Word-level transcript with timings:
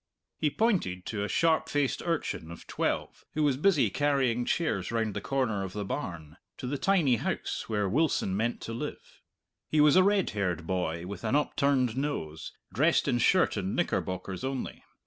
He 0.39 0.49
pointed 0.49 1.05
to 1.05 1.23
a 1.23 1.27
sharp 1.27 1.69
faced 1.69 2.01
urchin 2.03 2.49
of 2.49 2.65
twelve 2.65 3.23
who 3.35 3.43
was 3.43 3.55
busy 3.55 3.91
carrying 3.91 4.45
chairs 4.45 4.91
round 4.91 5.13
the 5.13 5.21
corner 5.21 5.63
of 5.63 5.73
the 5.73 5.85
barn, 5.85 6.37
to 6.57 6.65
the 6.65 6.79
tiny 6.79 7.17
house 7.17 7.69
where 7.69 7.87
Wilson 7.87 8.35
meant 8.35 8.61
to 8.61 8.73
live. 8.73 9.21
He 9.69 9.79
was 9.79 9.95
a 9.95 10.01
red 10.03 10.31
haired 10.31 10.65
boy 10.65 11.05
with 11.05 11.23
an 11.23 11.35
upturned 11.35 11.95
nose, 11.95 12.51
dressed 12.73 13.07
in 13.07 13.19
shirt 13.19 13.57
and 13.57 13.75
knickerbockers 13.75 14.43
only. 14.43 14.83